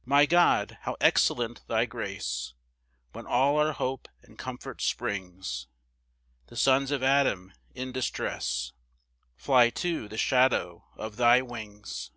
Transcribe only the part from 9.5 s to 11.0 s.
to the shadow